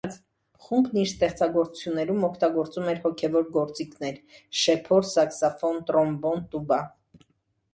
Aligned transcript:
Խումբն 0.67 0.99
իր 0.99 1.09
ստեղծագործություններում 1.09 2.25
օգտագործում 2.29 2.89
է 2.93 2.95
հոգևոր 3.03 3.45
գործիքներ՝ 3.59 4.19
շեփոր, 4.63 5.07
սաքսոֆոն, 5.11 5.79
տրոմբոն, 5.91 6.43
տուբա։ 6.57 6.83